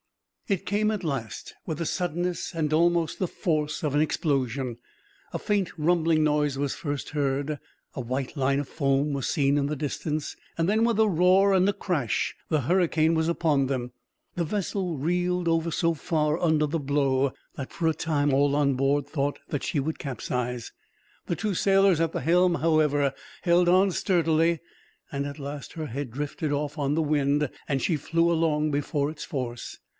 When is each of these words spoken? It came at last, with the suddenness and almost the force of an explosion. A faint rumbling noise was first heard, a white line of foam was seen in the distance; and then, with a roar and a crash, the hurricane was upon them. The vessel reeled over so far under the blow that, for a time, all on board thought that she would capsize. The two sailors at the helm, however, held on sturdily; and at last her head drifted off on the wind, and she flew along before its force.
It 0.47 0.65
came 0.65 0.91
at 0.91 1.03
last, 1.03 1.53
with 1.65 1.77
the 1.77 1.85
suddenness 1.85 2.53
and 2.53 2.73
almost 2.73 3.19
the 3.19 3.27
force 3.27 3.83
of 3.83 3.95
an 3.95 4.01
explosion. 4.01 4.79
A 5.31 5.39
faint 5.39 5.71
rumbling 5.77 6.25
noise 6.25 6.57
was 6.57 6.73
first 6.75 7.09
heard, 7.11 7.57
a 7.93 8.01
white 8.01 8.35
line 8.35 8.59
of 8.59 8.67
foam 8.67 9.13
was 9.13 9.27
seen 9.29 9.57
in 9.57 9.67
the 9.67 9.75
distance; 9.77 10.35
and 10.57 10.67
then, 10.67 10.83
with 10.83 10.99
a 10.99 11.07
roar 11.07 11.53
and 11.53 11.69
a 11.69 11.73
crash, 11.73 12.35
the 12.49 12.61
hurricane 12.61 13.13
was 13.13 13.29
upon 13.29 13.67
them. 13.67 13.91
The 14.35 14.43
vessel 14.43 14.97
reeled 14.97 15.47
over 15.47 15.71
so 15.71 15.93
far 15.93 16.37
under 16.41 16.65
the 16.65 16.79
blow 16.79 17.31
that, 17.55 17.71
for 17.71 17.87
a 17.87 17.93
time, 17.93 18.33
all 18.33 18.53
on 18.55 18.73
board 18.73 19.07
thought 19.07 19.39
that 19.49 19.63
she 19.63 19.79
would 19.79 19.99
capsize. 19.99 20.73
The 21.27 21.35
two 21.37 21.53
sailors 21.53 22.01
at 22.01 22.11
the 22.11 22.21
helm, 22.21 22.55
however, 22.55 23.13
held 23.43 23.69
on 23.69 23.91
sturdily; 23.91 24.59
and 25.13 25.25
at 25.27 25.39
last 25.39 25.73
her 25.73 25.85
head 25.85 26.11
drifted 26.11 26.51
off 26.51 26.77
on 26.77 26.95
the 26.95 27.03
wind, 27.03 27.49
and 27.69 27.81
she 27.81 27.95
flew 27.95 28.29
along 28.29 28.71
before 28.71 29.09
its 29.11 29.23
force. 29.23 29.77